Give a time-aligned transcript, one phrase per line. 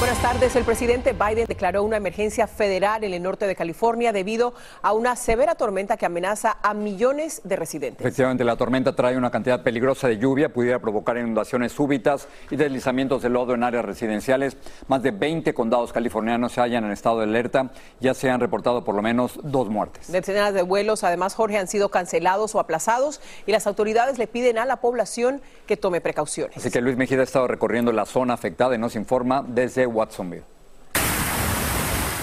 [0.00, 0.56] Buenas tardes.
[0.56, 5.14] El presidente Biden declaró una emergencia federal en el norte de California debido a una
[5.14, 8.00] severa tormenta que amenaza a millones de residentes.
[8.00, 13.20] Efectivamente, la tormenta trae una cantidad peligrosa de lluvia, pudiera provocar inundaciones súbitas y deslizamientos
[13.20, 14.56] de lodo en áreas residenciales.
[14.88, 17.70] Más de 20 condados californianos se hallan en estado de alerta.
[18.00, 20.10] Ya se han reportado por lo menos dos muertes.
[20.10, 24.56] Decenas de vuelos, además, Jorge, han sido cancelados o aplazados y las autoridades le piden
[24.56, 26.56] a la población que tome precauciones.
[26.56, 30.44] Así que Luis Mejida ha estado recorriendo la zona afectada y nos informa desde Watsonville.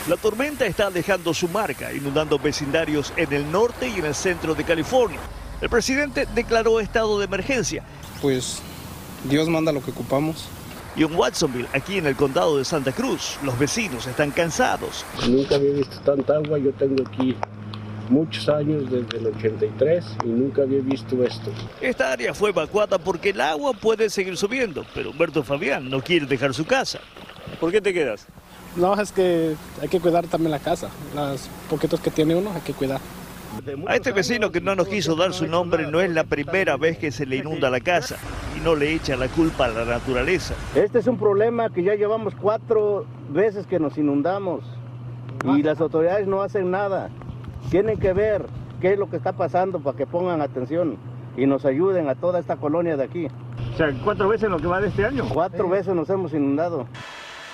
[0.08, 4.56] La tormenta está dejando su marca, inundando vecindarios en el norte y en el centro
[4.56, 5.20] de California.
[5.60, 7.83] El presidente declaró estado de emergencia.
[8.22, 8.61] Pues
[9.26, 10.48] Dios manda lo que ocupamos.
[10.95, 15.06] Y en Watsonville, aquí en el condado de Santa Cruz, los vecinos están cansados.
[15.27, 17.36] Nunca había visto tanta agua, yo tengo aquí
[18.10, 21.52] muchos años desde el 83 y nunca había visto esto.
[21.82, 26.26] Esta área fue evacuada porque el agua puede seguir subiendo, pero Humberto Fabián no quiere
[26.26, 27.00] dejar su casa.
[27.59, 28.27] ¿Por qué te quedas?
[28.75, 30.89] No, es que hay que cuidar también la casa.
[31.15, 33.02] Los poquitos que tiene uno hay que cuidar.
[33.87, 36.97] A este vecino que no nos quiso dar su nombre no es la primera vez
[36.99, 38.17] que se le inunda la casa
[38.55, 40.53] y no le echa la culpa a la naturaleza.
[40.75, 44.64] Este es un problema que ya llevamos cuatro veces que nos inundamos
[45.55, 47.09] y las autoridades no hacen nada.
[47.71, 48.45] Tienen que ver
[48.79, 50.97] qué es lo que está pasando para que pongan atención
[51.35, 53.27] y nos ayuden a toda esta colonia de aquí.
[53.73, 55.25] O sea, cuatro veces lo que va de este año.
[55.33, 56.87] Cuatro veces nos hemos inundado.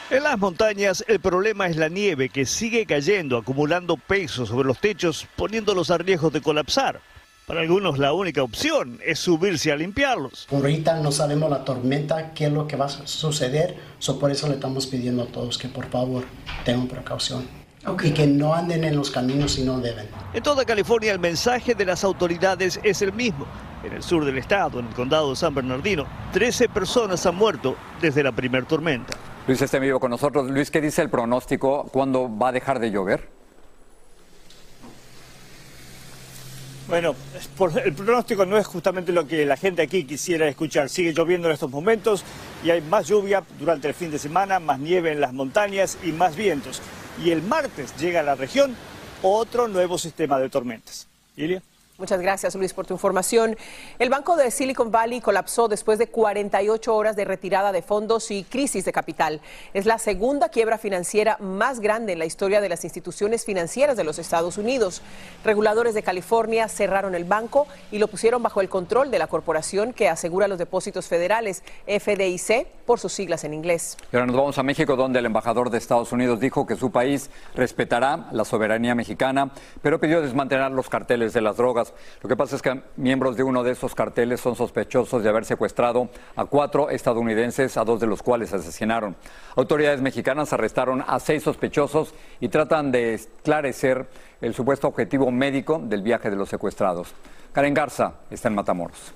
[0.09, 4.79] En las montañas el problema es la nieve que sigue cayendo, acumulando peso sobre los
[4.79, 6.99] techos, poniéndolos a riesgo de colapsar.
[7.47, 10.45] Para algunos la única opción es subirse a limpiarlos.
[10.49, 14.29] Por ahorita no sabemos la tormenta, qué es lo que va a suceder, so por
[14.29, 16.25] eso le estamos pidiendo a todos que por favor
[16.65, 17.47] tengan precaución.
[18.03, 20.07] Y que no anden en los caminos si no deben.
[20.33, 23.45] En toda California el mensaje de las autoridades es el mismo.
[23.83, 27.75] En el sur del estado, en el condado de San Bernardino, 13 personas han muerto
[28.01, 29.17] desde la primera tormenta.
[29.45, 30.49] Luis está en vivo con nosotros.
[30.49, 31.83] Luis, ¿qué dice el pronóstico?
[31.91, 33.27] ¿Cuándo va a dejar de llover?
[36.87, 37.13] Bueno,
[37.83, 40.87] el pronóstico no es justamente lo que la gente aquí quisiera escuchar.
[40.87, 42.23] Sigue lloviendo en estos momentos
[42.63, 46.13] y hay más lluvia durante el fin de semana, más nieve en las montañas y
[46.13, 46.81] más vientos.
[47.21, 48.75] Y el martes llega a la región
[49.21, 51.07] otro nuevo sistema de tormentas.
[51.35, 51.61] Ilia.
[51.99, 53.55] Muchas gracias, Luis, por tu información.
[53.99, 58.43] El banco de Silicon Valley colapsó después de 48 horas de retirada de fondos y
[58.45, 59.41] crisis de capital.
[59.75, 64.03] Es la segunda quiebra financiera más grande en la historia de las instituciones financieras de
[64.03, 65.03] los Estados Unidos.
[65.45, 69.93] Reguladores de California cerraron el banco y lo pusieron bajo el control de la corporación
[69.93, 73.97] que asegura los depósitos federales, FDIC, por sus siglas en inglés.
[74.11, 77.29] Ahora nos vamos a México, donde el embajador de Estados Unidos dijo que su país
[77.53, 79.51] respetará la soberanía mexicana,
[79.83, 81.82] pero pidió desmantelar los carteles de las drogas.
[82.21, 85.45] Lo que pasa es que miembros de uno de esos carteles son sospechosos de haber
[85.45, 89.15] secuestrado a cuatro estadounidenses, a dos de los cuales asesinaron.
[89.55, 94.07] Autoridades mexicanas arrestaron a seis sospechosos y tratan de esclarecer
[94.41, 97.13] el supuesto objetivo médico del viaje de los secuestrados.
[97.51, 99.13] Karen Garza está en Matamoros.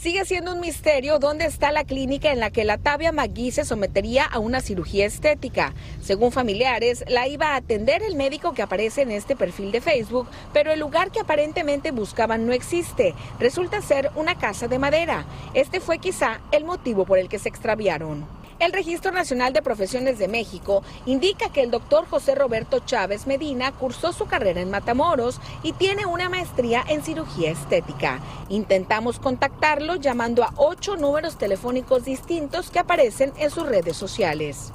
[0.00, 3.66] Sigue siendo un misterio dónde está la clínica en la que la Tabia Magui se
[3.66, 5.74] sometería a una cirugía estética.
[6.00, 10.26] Según familiares, la iba a atender el médico que aparece en este perfil de Facebook,
[10.54, 13.14] pero el lugar que aparentemente buscaban no existe.
[13.38, 15.26] Resulta ser una casa de madera.
[15.52, 18.39] Este fue quizá el motivo por el que se extraviaron.
[18.60, 23.72] El Registro Nacional de Profesiones de México indica que el doctor José Roberto Chávez Medina
[23.72, 28.20] cursó su carrera en Matamoros y tiene una maestría en cirugía estética.
[28.50, 34.74] Intentamos contactarlo llamando a ocho números telefónicos distintos que aparecen en sus redes sociales.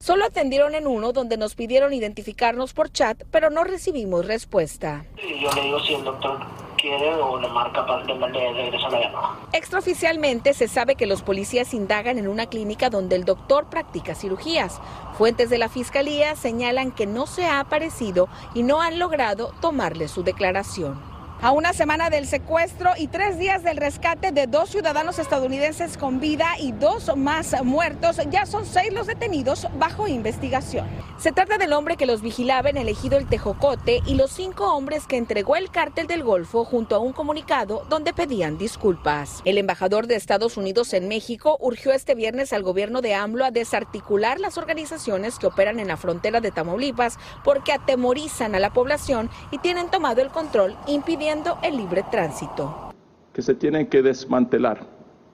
[0.00, 5.04] Solo atendieron en uno donde nos pidieron identificarnos por chat, pero no recibimos respuesta.
[5.18, 9.36] Yo le digo si el doctor o le marca para la.
[9.52, 14.80] Extraoficialmente se sabe que los policías indagan en una clínica donde el doctor practica cirugías.
[15.16, 20.08] Fuentes de la fiscalía señalan que no se ha aparecido y no han logrado tomarle
[20.08, 21.17] su declaración.
[21.40, 26.18] A una semana del secuestro y tres días del rescate de dos ciudadanos estadounidenses con
[26.18, 30.88] vida y dos más muertos, ya son seis los detenidos bajo investigación.
[31.16, 34.74] Se trata del hombre que los vigilaba en el ejido El Tejocote y los cinco
[34.74, 39.40] hombres que entregó el cártel del Golfo junto a un comunicado donde pedían disculpas.
[39.44, 43.52] El embajador de Estados Unidos en México urgió este viernes al gobierno de AMLO a
[43.52, 49.30] desarticular las organizaciones que operan en la frontera de Tamaulipas porque atemorizan a la población
[49.52, 51.27] y tienen tomado el control impidiendo
[51.62, 52.94] el libre tránsito.
[53.34, 54.86] Que se tienen que desmantelar.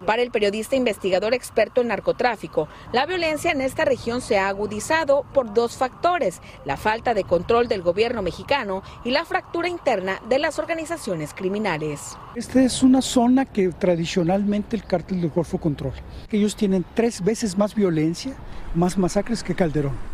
[0.05, 5.25] Para el periodista investigador experto en narcotráfico, la violencia en esta región se ha agudizado
[5.33, 10.41] por dos factores, la falta de control del gobierno mexicano y la fractura interna de
[10.41, 12.19] las organizaciones criminales.
[12.35, 16.03] Esta es una zona que tradicionalmente el cártel del Golfo controla.
[16.31, 18.35] Ellos tienen tres veces más violencia,
[18.75, 20.14] más masacres que Calderón.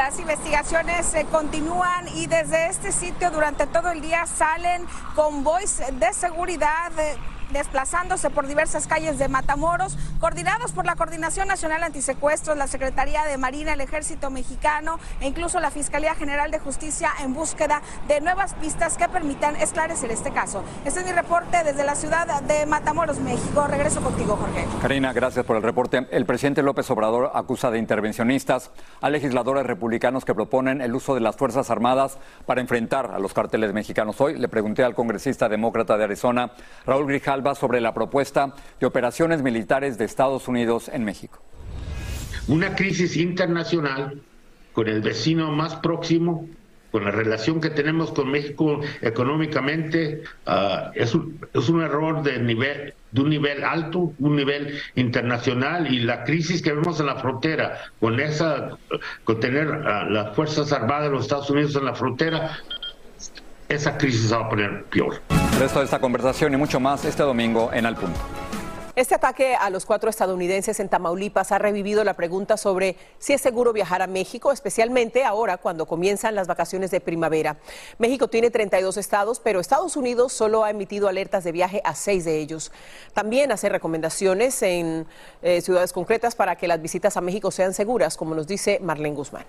[0.00, 6.14] Las investigaciones se continúan y desde este sitio durante todo el día salen convoys de
[6.14, 6.90] seguridad
[7.52, 13.38] desplazándose por diversas calles de Matamoros, coordinados por la Coordinación Nacional Antisecuestros, la Secretaría de
[13.38, 18.54] Marina, el Ejército Mexicano e incluso la Fiscalía General de Justicia en búsqueda de nuevas
[18.54, 20.62] pistas que permitan esclarecer este caso.
[20.84, 23.66] Este es mi reporte desde la ciudad de Matamoros, México.
[23.66, 24.66] Regreso contigo, Jorge.
[24.82, 26.06] Karina, gracias por el reporte.
[26.10, 28.70] El presidente López Obrador acusa de intervencionistas
[29.00, 33.32] a legisladores republicanos que proponen el uso de las Fuerzas Armadas para enfrentar a los
[33.32, 34.20] carteles mexicanos.
[34.20, 36.52] Hoy le pregunté al congresista demócrata de Arizona,
[36.86, 41.40] Raúl Grijal, sobre la propuesta de operaciones militares de Estados Unidos en México.
[42.48, 44.20] Una crisis internacional
[44.72, 46.48] con el vecino más próximo,
[46.90, 52.38] con la relación que tenemos con México económicamente, ah, es, un, es un error de
[52.40, 57.16] nivel de un nivel alto, un nivel internacional y la crisis que vemos en la
[57.16, 58.78] frontera con esa
[59.24, 62.58] con tener ah, las fuerzas armadas de los Estados Unidos en la frontera
[63.70, 65.22] esa crisis se va a poner peor.
[65.52, 68.18] El resto de esta conversación y mucho más este domingo en Al Punto.
[68.96, 73.40] Este ataque a los cuatro estadounidenses en Tamaulipas ha revivido la pregunta sobre si es
[73.40, 77.56] seguro viajar a México, especialmente ahora cuando comienzan las vacaciones de primavera.
[77.98, 82.24] México tiene 32 estados, pero Estados Unidos solo ha emitido alertas de viaje a seis
[82.24, 82.72] de ellos.
[83.14, 85.06] También hace recomendaciones en
[85.40, 89.14] eh, ciudades concretas para que las visitas a México sean seguras, como nos dice Marlene
[89.14, 89.46] Guzmán.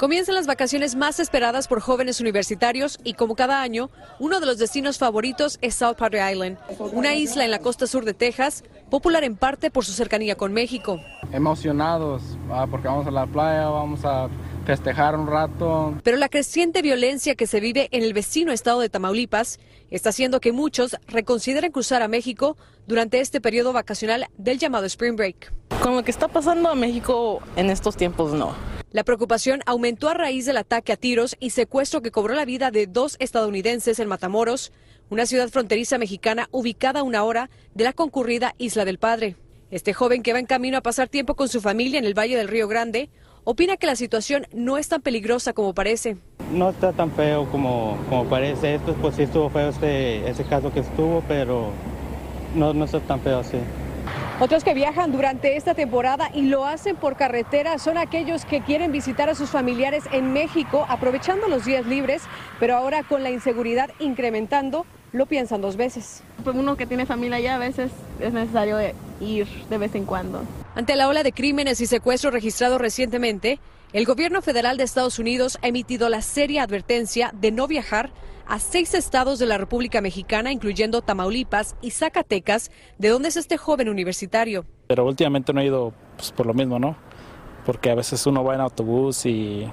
[0.00, 4.56] Comienzan las vacaciones más esperadas por jóvenes universitarios y como cada año, uno de los
[4.56, 6.56] destinos favoritos es South Padre Island,
[6.94, 10.54] una isla en la costa sur de Texas, popular en parte por su cercanía con
[10.54, 10.98] México.
[11.32, 14.30] Emocionados ah, porque vamos a la playa, vamos a
[14.64, 15.94] festejar un rato.
[16.02, 19.60] Pero la creciente violencia que se vive en el vecino estado de Tamaulipas
[19.90, 25.16] está haciendo que muchos reconsideren cruzar a México durante este periodo vacacional del llamado Spring
[25.16, 25.52] Break.
[25.82, 28.79] Con lo que está pasando a México en estos tiempos, no.
[28.92, 32.72] La preocupación aumentó a raíz del ataque a tiros y secuestro que cobró la vida
[32.72, 34.72] de dos estadounidenses en Matamoros,
[35.10, 39.36] una ciudad fronteriza mexicana ubicada a una hora de la concurrida Isla del Padre.
[39.70, 42.36] Este joven que va en camino a pasar tiempo con su familia en el Valle
[42.36, 43.10] del Río Grande
[43.44, 46.16] opina que la situación no es tan peligrosa como parece.
[46.52, 48.74] No está tan feo como, como parece.
[48.74, 51.70] Esto pues sí estuvo feo este, ese caso que estuvo, pero
[52.56, 53.58] no, no está tan feo así.
[54.40, 58.90] Otros que viajan durante esta temporada y lo hacen por carretera son aquellos que quieren
[58.90, 62.22] visitar a sus familiares en México aprovechando los días libres,
[62.58, 66.22] pero ahora con la inseguridad incrementando, lo piensan dos veces.
[66.42, 68.78] Pues uno que tiene familia allá a veces es necesario
[69.20, 70.42] ir de vez en cuando.
[70.74, 73.58] Ante la ola de crímenes y secuestros registrados recientemente,
[73.92, 78.12] el gobierno federal de Estados Unidos ha emitido la seria advertencia de no viajar
[78.46, 83.56] a seis estados de la República Mexicana, incluyendo Tamaulipas y Zacatecas, de donde es este
[83.56, 84.64] joven universitario.
[84.88, 86.96] Pero últimamente no he ido pues, por lo mismo, ¿no?
[87.64, 89.66] Porque a veces uno va en autobús y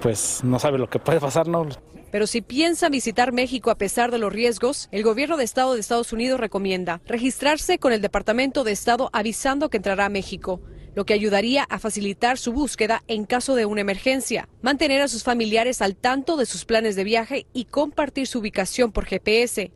[0.00, 1.66] pues no sabe lo que puede pasar, ¿no?
[2.10, 5.80] Pero si piensa visitar México a pesar de los riesgos, el gobierno de Estado de
[5.80, 10.62] Estados Unidos recomienda registrarse con el Departamento de Estado avisando que entrará a México,
[10.94, 15.22] lo que ayudaría a facilitar su búsqueda en caso de una emergencia, mantener a sus
[15.22, 19.70] familiares al tanto de sus planes de viaje y compartir su ubicación por GPS.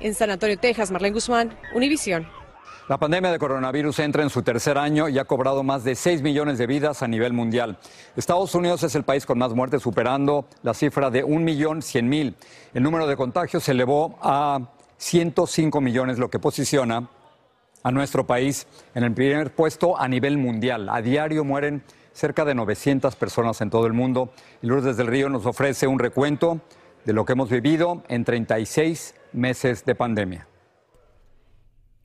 [0.00, 2.26] En San Antonio, Texas, Marlene Guzmán, Univisión.
[2.86, 6.20] La pandemia de coronavirus entra en su tercer año y ha cobrado más de 6
[6.20, 7.78] millones de vidas a nivel mundial.
[8.14, 12.34] Estados Unidos es el país con más muertes, superando la cifra de 1.100.000.
[12.74, 14.60] El número de contagios se elevó a
[14.98, 17.08] 105 millones, lo que posiciona
[17.84, 20.88] a nuestro país en el primer puesto a nivel mundial.
[20.88, 24.30] A diario mueren cerca de 900 personas en todo el mundo.
[24.62, 26.60] Y Lourdes del Río nos ofrece un recuento
[27.04, 30.48] de lo que hemos vivido en 36 meses de pandemia.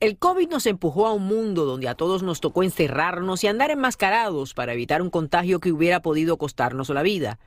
[0.00, 3.70] El COVID nos empujó a un mundo donde a todos nos tocó encerrarnos y andar
[3.70, 7.38] enmascarados para evitar un contagio que hubiera podido costarnos la vida.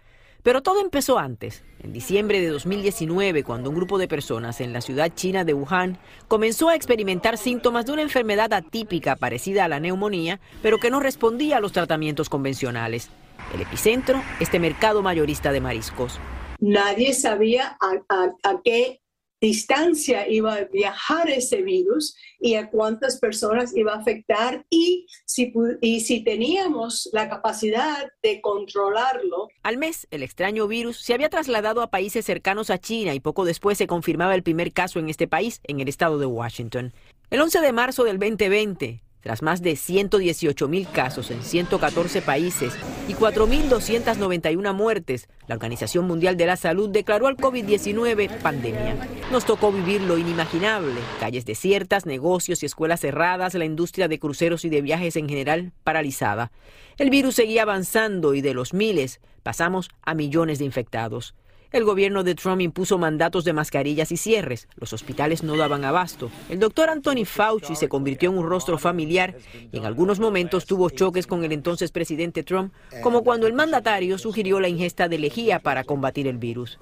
[0.43, 4.81] Pero todo empezó antes, en diciembre de 2019, cuando un grupo de personas en la
[4.81, 5.97] ciudad china de Wuhan
[6.27, 10.99] comenzó a experimentar síntomas de una enfermedad atípica parecida a la neumonía, pero que no
[10.99, 13.09] respondía a los tratamientos convencionales.
[13.53, 16.19] El epicentro, este mercado mayorista de mariscos.
[16.59, 19.02] Nadie sabía a, a qué
[19.43, 25.51] distancia iba a viajar ese virus y a cuántas personas iba a afectar y si,
[25.81, 29.49] y si teníamos la capacidad de controlarlo.
[29.63, 33.43] Al mes, el extraño virus se había trasladado a países cercanos a China y poco
[33.43, 36.93] después se confirmaba el primer caso en este país, en el estado de Washington.
[37.29, 42.73] El 11 de marzo del 2020, tras más de 118 mil casos en 114 países
[43.07, 48.97] y 4.291 muertes, la Organización Mundial de la Salud declaró al COVID-19 pandemia.
[49.31, 54.65] Nos tocó vivir lo inimaginable, calles desiertas, negocios y escuelas cerradas, la industria de cruceros
[54.65, 56.51] y de viajes en general paralizada.
[56.97, 61.33] El virus seguía avanzando y de los miles pasamos a millones de infectados.
[61.73, 64.67] El gobierno de Trump impuso mandatos de mascarillas y cierres.
[64.75, 66.29] Los hospitales no daban abasto.
[66.47, 69.35] El doctor Anthony Fauci se convirtió en un rostro familiar
[69.71, 74.19] y en algunos momentos tuvo choques con el entonces presidente Trump, como cuando el mandatario
[74.19, 76.77] sugirió la ingesta de lejía para combatir el virus.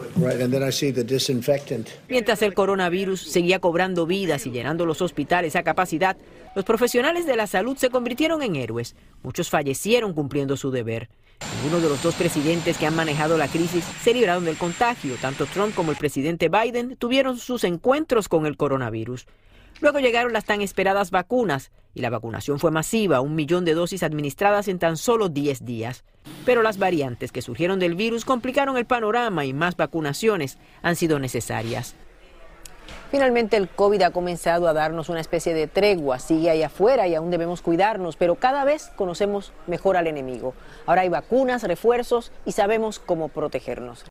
[2.10, 6.18] Mientras el coronavirus seguía cobrando vidas y llenando los hospitales a capacidad,
[6.54, 8.98] los profesionales de la salud se convirtieron en héroes.
[9.24, 11.08] Muchos fallecieron cumpliendo su deber.
[11.56, 15.16] Ninguno de los dos presidentes que han manejado la crisis se libraron del contagio.
[15.22, 19.28] Tanto Trump como el presidente Biden tuvieron sus encuentros con el coronavirus.
[19.80, 24.04] Luego llegaron las tan esperadas vacunas y la vacunación fue masiva, un millón de dosis
[24.04, 26.04] administradas en tan solo 10 días.
[26.46, 31.20] Pero las variantes que surgieron del virus complicaron el panorama y más vacunaciones han sido
[31.20, 31.96] necesarias.
[33.10, 37.16] Finalmente el COVID ha comenzado a darnos una especie de tregua, sigue ahí afuera y
[37.16, 40.54] aún debemos cuidarnos, pero cada vez conocemos mejor al enemigo.
[40.86, 44.11] Ahora hay vacunas, refuerzos y sabemos cómo protegernos.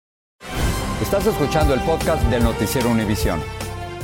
[1.01, 3.41] Estás escuchando el podcast del Noticiero Univisión.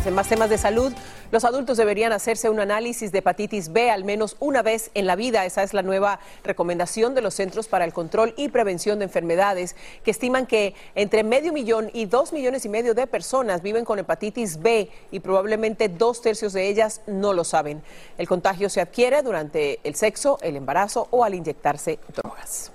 [0.04, 0.92] En más temas de salud,
[1.32, 5.16] los adultos deberían hacerse un análisis de hepatitis B al menos una vez en la
[5.16, 5.46] vida.
[5.46, 9.76] Esa es la nueva recomendación de los Centros para el Control y Prevención de Enfermedades,
[10.04, 14.00] que estiman que entre medio millón y dos millones y medio de personas viven con
[14.00, 17.84] hepatitis B y probablemente dos tercios de ellas no lo saben.
[18.18, 22.72] El contagio se adquiere durante el sexo, el embarazo o al inyectarse drogas.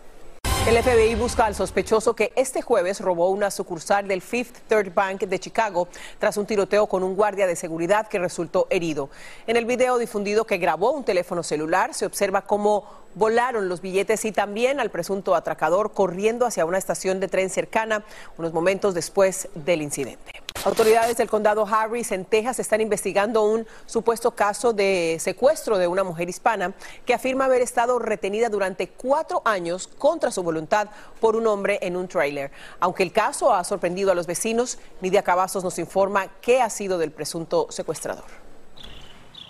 [0.64, 5.23] El FBI busca al sospechoso que este jueves robó una sucursal del Fifth Third Bank
[5.23, 5.88] de Chicago
[6.21, 9.11] tras un tiroteo con un guardia de seguridad que resultó herido.
[9.49, 12.85] En el video difundido que grabó un teléfono celular se observa cómo
[13.16, 18.04] volaron los billetes y también al presunto atracador corriendo hacia una estación de tren cercana
[18.38, 20.31] unos momentos después del incidente.
[20.64, 26.04] Autoridades del condado Harris en Texas están investigando un supuesto caso de secuestro de una
[26.04, 26.73] mujer hispana
[27.04, 30.88] que afirma haber estado retenida durante cuatro años contra su voluntad
[31.21, 32.52] por un hombre en un trailer.
[32.78, 36.97] Aunque el caso ha sorprendido a los vecinos, Nidia Cavazos nos informa qué ha sido
[36.97, 38.26] del presunto secuestrador.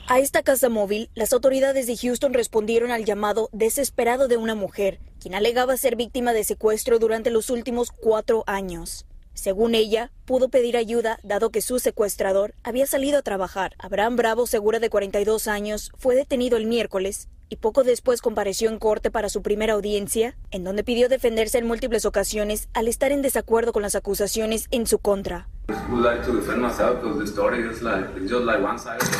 [0.08, 4.98] A esta casa móvil, las autoridades de Houston respondieron al llamado desesperado de una mujer,
[5.20, 9.04] quien alegaba ser víctima de secuestro durante los últimos cuatro años.
[9.34, 13.74] Según ella, pudo pedir ayuda dado que su secuestrador había salido a trabajar.
[13.78, 18.78] Abraham Bravo, segura de 42 años, fue detenido el miércoles y poco después compareció en
[18.78, 23.20] corte para su primera audiencia, en donde pidió defenderse en múltiples ocasiones al estar en
[23.20, 25.48] desacuerdo con las acusaciones en su contra.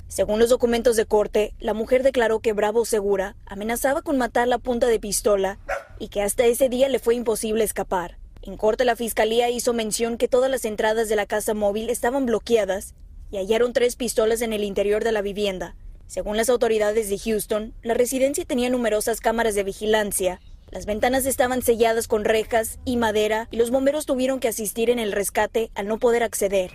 [0.08, 4.58] Según los documentos de corte, la mujer declaró que Bravo Segura amenazaba con matar la
[4.58, 5.58] punta de pistola
[5.98, 8.21] y que hasta ese día le fue imposible escapar.
[8.44, 12.26] En corte, la fiscalía hizo mención que todas las entradas de la casa móvil estaban
[12.26, 12.94] bloqueadas
[13.30, 15.76] y hallaron tres pistolas en el interior de la vivienda.
[16.08, 20.40] Según las autoridades de Houston, la residencia tenía numerosas cámaras de vigilancia.
[20.72, 24.98] Las ventanas estaban selladas con rejas y madera y los bomberos tuvieron que asistir en
[24.98, 26.72] el rescate al no poder acceder.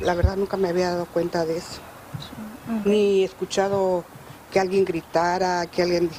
[0.00, 1.80] La verdad nunca me había dado cuenta de eso.
[2.84, 4.04] Ni escuchado
[4.52, 6.10] que alguien gritara, que alguien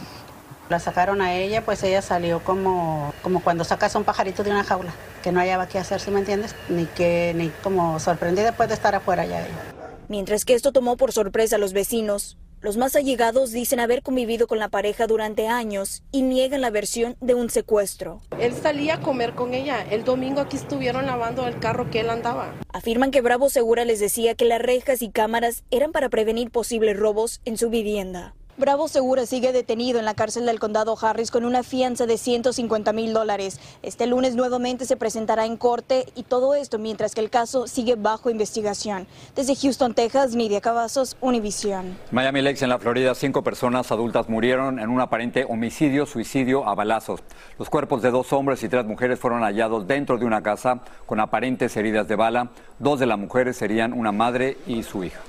[0.74, 4.50] la sacaron a ella, pues ella salió como, como cuando sacas a un pajarito de
[4.50, 6.56] una jaula, que no hallaba qué hacer, si me entiendes?
[6.68, 9.74] Ni que, ni como sorprendida después de estar afuera ya ella.
[10.08, 14.48] Mientras que esto tomó por sorpresa a los vecinos, los más allegados dicen haber convivido
[14.48, 18.22] con la pareja durante años y niegan la versión de un secuestro.
[18.39, 19.86] Él salía a comer con ella.
[19.92, 22.56] El domingo aquí estuvieron lavando el carro que él andaba.
[22.72, 26.98] Afirman que Bravo Segura les decía que las rejas y cámaras eran para prevenir posibles
[26.98, 28.34] robos en su vivienda.
[28.55, 32.93] Bravo Segura sigue detenido en la cárcel del condado Harris con una fianza de 150
[32.93, 33.60] mil dólares.
[33.81, 37.95] Este lunes nuevamente se presentará en corte y todo esto mientras que el caso sigue
[37.95, 39.07] bajo investigación.
[39.36, 41.98] Desde Houston, Texas, Nidia Cavazos, Univision.
[42.12, 47.22] Miami Lakes, en la Florida, cinco personas adultas murieron en un aparente homicidio-suicidio a balazos.
[47.57, 51.19] Los cuerpos de dos hombres y tres mujeres fueron hallados dentro de una casa con
[51.19, 52.51] aparentes heridas de bala.
[52.77, 55.22] Dos de las mujeres serían una madre y su hija.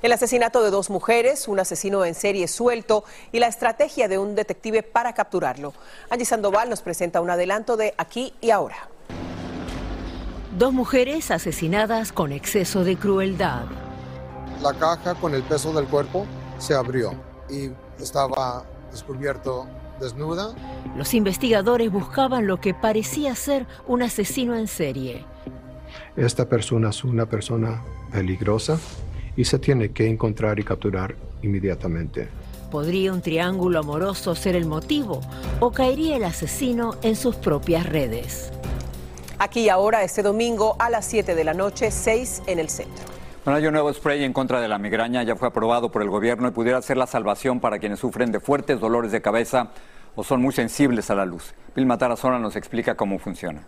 [0.00, 4.36] El asesinato de dos mujeres, un asesino en serie suelto y la estrategia de un
[4.36, 5.72] detective para capturarlo.
[6.08, 8.88] Angie Sandoval nos presenta un adelanto de Aquí y Ahora.
[10.56, 13.64] Dos mujeres asesinadas con exceso de crueldad.
[14.62, 16.26] La caja con el peso del cuerpo
[16.58, 17.14] se abrió
[17.50, 19.66] y estaba descubierto
[20.00, 20.54] desnuda.
[20.96, 25.24] Los investigadores buscaban lo que parecía ser un asesino en serie.
[26.16, 27.82] Esta persona es una persona
[28.12, 28.78] peligrosa
[29.38, 32.26] y se tiene que encontrar y capturar inmediatamente.
[32.72, 35.20] ¿Podría un triángulo amoroso ser el motivo
[35.60, 38.50] o caería el asesino en sus propias redes?
[39.38, 43.04] Aquí y ahora, este domingo a las 7 de la noche, 6 en el centro.
[43.44, 46.10] Bueno, hay un nuevo spray en contra de la migraña, ya fue aprobado por el
[46.10, 49.68] gobierno y pudiera ser la salvación para quienes sufren de fuertes dolores de cabeza
[50.16, 51.54] o son muy sensibles a la luz.
[51.76, 53.62] Vilma Tarazona nos explica cómo funciona.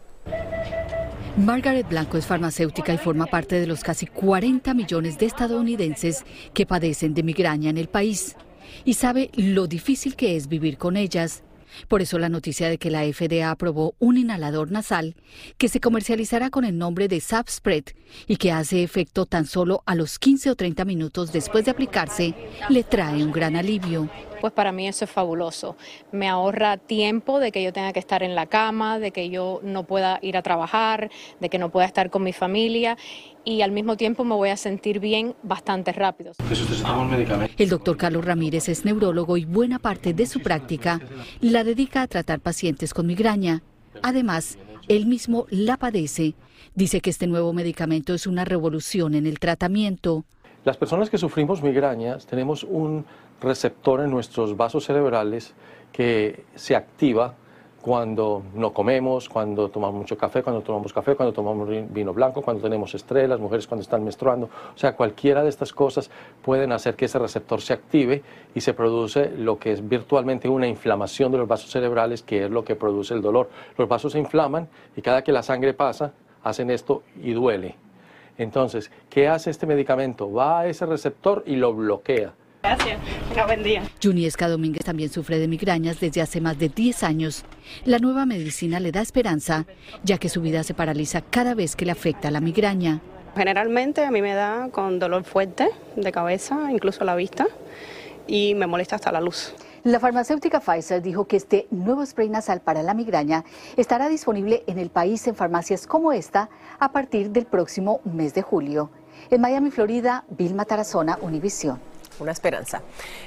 [1.41, 6.67] Margaret Blanco es farmacéutica y forma parte de los casi 40 millones de estadounidenses que
[6.67, 8.37] padecen de migraña en el país
[8.85, 11.43] y sabe lo difícil que es vivir con ellas.
[11.89, 15.17] Por eso la noticia de que la FDA aprobó un inhalador nasal
[15.57, 17.85] que se comercializará con el nombre de Subspread
[18.27, 22.35] y que hace efecto tan solo a los 15 o 30 minutos después de aplicarse,
[22.69, 25.77] le trae un gran alivio pues para mí eso es fabuloso.
[26.13, 29.61] Me ahorra tiempo de que yo tenga que estar en la cama, de que yo
[29.63, 32.97] no pueda ir a trabajar, de que no pueda estar con mi familia
[33.45, 36.33] y al mismo tiempo me voy a sentir bien bastante rápido.
[37.57, 41.01] El doctor Carlos Ramírez es neurólogo y buena parte de su práctica
[41.41, 43.63] la dedica a tratar pacientes con migraña.
[44.03, 46.35] Además, él mismo la padece.
[46.75, 50.25] Dice que este nuevo medicamento es una revolución en el tratamiento.
[50.65, 53.07] Las personas que sufrimos migrañas tenemos un
[53.41, 55.55] receptor en nuestros vasos cerebrales
[55.93, 57.35] que se activa
[57.81, 62.63] cuando no comemos, cuando tomamos mucho café, cuando tomamos café, cuando tomamos vino blanco, cuando
[62.63, 64.51] tenemos estrés, las mujeres cuando están menstruando.
[64.75, 66.11] O sea, cualquiera de estas cosas
[66.43, 68.23] pueden hacer que ese receptor se active
[68.55, 72.51] y se produce lo que es virtualmente una inflamación de los vasos cerebrales, que es
[72.51, 73.49] lo que produce el dolor.
[73.79, 76.13] Los vasos se inflaman y cada que la sangre pasa,
[76.45, 77.77] hacen esto y duele.
[78.37, 80.31] Entonces, ¿qué hace este medicamento?
[80.31, 82.99] Va a ese receptor y lo bloquea Gracias.
[83.33, 83.83] Una buen día.
[84.03, 87.45] Juniesca Domínguez también sufre de migrañas desde hace más de 10 años.
[87.85, 89.67] La nueva medicina le da esperanza,
[90.05, 93.01] ya que su vida se paraliza cada vez que le afecta la migraña.
[93.35, 97.47] Generalmente a mí me da con dolor fuerte de cabeza, incluso la vista,
[98.27, 99.55] y me molesta hasta la luz.
[99.83, 103.45] La farmacéutica Pfizer dijo que este nuevo spray nasal para la migraña
[103.79, 108.43] estará disponible en el país en farmacias como esta a partir del próximo mes de
[108.43, 108.91] julio.
[109.31, 111.90] En Miami, Florida, Vilma Tarazona, Univisión
[112.23, 112.83] una esperanza.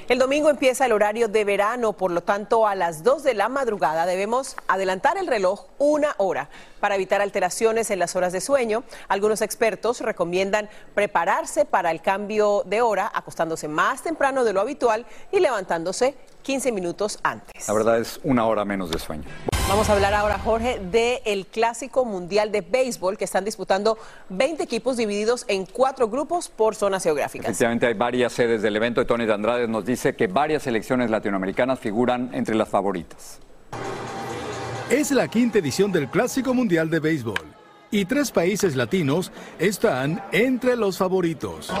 [0.08, 3.48] El domingo empieza el horario de verano, por lo tanto a las 2 de la
[3.48, 6.48] madrugada debemos adelantar el reloj una hora
[6.80, 8.84] para evitar alteraciones en las horas de sueño.
[9.08, 15.06] Algunos expertos recomiendan prepararse para el cambio de hora acostándose más temprano de lo habitual
[15.32, 17.66] y levantándose 15 minutos antes.
[17.66, 19.24] La verdad es una hora menos de sueño.
[19.66, 23.96] Vamos a hablar ahora, Jorge, del Clásico Mundial de Béisbol que están disputando
[24.28, 27.46] 20 equipos divididos en cuatro grupos por zonas geográficas.
[27.46, 31.10] Efectivamente, hay varias sedes del evento y Tony de Andrade nos dice que varias selecciones
[31.10, 33.40] latinoamericanas figuran entre las favoritas.
[34.90, 37.54] Es la quinta edición del Clásico Mundial de Béisbol
[37.90, 41.72] y tres países latinos están entre los favoritos.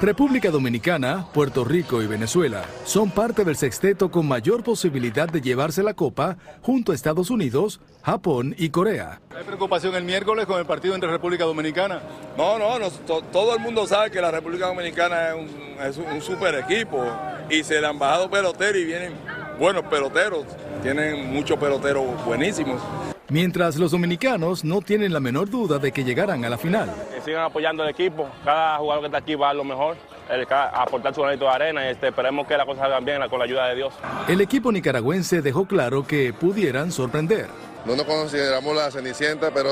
[0.00, 5.82] República Dominicana, Puerto Rico y Venezuela son parte del sexteto con mayor posibilidad de llevarse
[5.82, 9.20] la copa junto a Estados Unidos, Japón y Corea.
[9.36, 12.00] ¿Hay preocupación el miércoles con el partido entre República Dominicana?
[12.36, 12.88] No, no,
[13.32, 15.30] todo el mundo sabe que la República Dominicana
[15.84, 17.04] es un, super equipo
[17.50, 19.14] y se le han bajado peloteros y vienen
[19.58, 20.44] buenos peloteros,
[20.80, 22.80] tienen muchos peloteros buenísimos
[23.28, 26.92] mientras los dominicanos no tienen la menor duda de que llegarán a la final.
[27.14, 29.96] Que sigan apoyando al equipo, cada jugador que está aquí va a lo mejor,
[30.50, 33.38] a aportar su granito de arena y este, esperemos que las cosas salgan bien con
[33.38, 33.94] la ayuda de Dios.
[34.28, 37.46] El equipo nicaragüense dejó claro que pudieran sorprender.
[37.84, 39.70] No nos consideramos la cenicienta, pero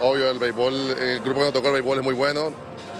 [0.00, 2.52] obvio el béisbol, el grupo que nos tocó el béisbol es muy bueno.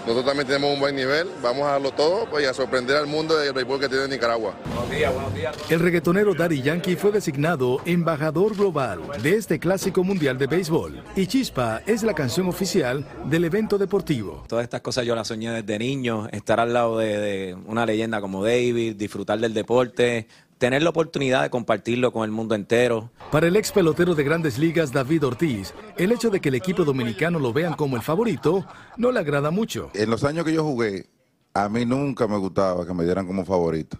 [0.05, 3.07] Nosotros también tenemos un buen nivel, vamos a darlo todo pues, y a sorprender al
[3.07, 4.53] mundo del béisbol que tiene Nicaragua.
[4.67, 5.55] Buenos días, buenos días.
[5.67, 11.25] El reggaetonero Daddy Yankee fue designado embajador global de este clásico mundial de béisbol y
[11.25, 14.43] Chispa es la canción oficial del evento deportivo.
[14.47, 18.21] Todas estas cosas yo las soñé desde niño, estar al lado de, de una leyenda
[18.21, 23.11] como David, disfrutar del deporte, tener la oportunidad de compartirlo con el mundo entero.
[23.31, 26.83] Para el ex pelotero de grandes ligas David Ortiz, el hecho de que el equipo
[26.83, 28.65] dominicano lo vean como el favorito
[28.97, 29.89] no le agrada mucho.
[29.93, 31.07] En los años que yo jugué,
[31.53, 33.97] a mí nunca me gustaba que me dieran como favorito,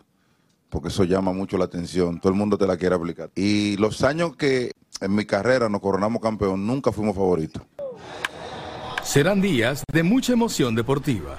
[0.69, 3.31] porque eso llama mucho la atención, todo el mundo te la quiere aplicar.
[3.35, 7.63] Y los años que en mi carrera nos coronamos campeón, nunca fuimos favoritos.
[9.03, 11.37] Serán días de mucha emoción deportiva.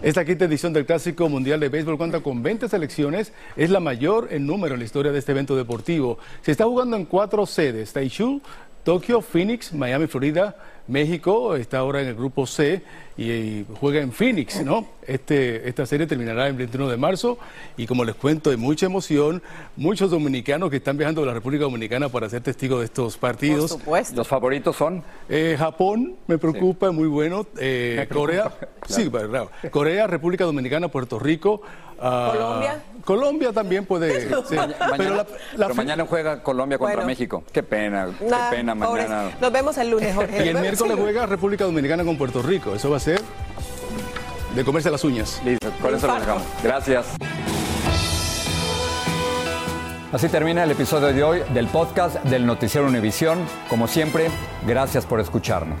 [0.00, 4.28] Esta quinta edición del Clásico Mundial de Béisbol cuenta con 20 selecciones, es la mayor
[4.30, 6.18] en número en la historia de este evento deportivo.
[6.42, 8.40] Se está jugando en cuatro sedes, Taishu,
[8.84, 10.56] Tokio, Phoenix, Miami, Florida,
[10.88, 12.82] México está ahora en el grupo C
[13.16, 14.86] y, juega en Phoenix, ¿no?
[15.06, 17.38] Este, esta serie terminará el 21 de marzo
[17.76, 19.42] y como les cuento, hay mucha emoción,
[19.76, 23.72] muchos dominicanos que están viajando a la República Dominicana para ser testigos de estos partidos.
[23.72, 24.16] Por supuesto.
[24.16, 25.02] ¿Los favoritos son?
[25.28, 27.46] Eh, Japón, me preocupa, muy bueno.
[27.58, 28.52] Eh, Corea,
[28.88, 29.50] sí, claro.
[29.70, 31.62] Corea, República Dominicana, Puerto Rico.
[31.98, 32.82] Uh, Colombia.
[33.04, 34.28] Colombia también puede.
[34.90, 37.42] Mañana, pero, mañana juega Colombia contra México.
[37.52, 39.30] Qué pena, qué pena mañana.
[39.40, 40.44] Nos vemos el lunes, Jorge.
[40.44, 42.74] Y el miércoles juega República Dominicana con Puerto Rico.
[42.74, 43.20] Eso va a ser
[44.54, 45.40] de comerse las uñas.
[45.44, 46.42] Listo, con eso lo dejamos.
[46.62, 47.06] Gracias.
[50.10, 53.38] Así termina el episodio de hoy del podcast del Noticiero Univisión.
[53.68, 54.30] Como siempre,
[54.66, 55.80] gracias por escucharnos.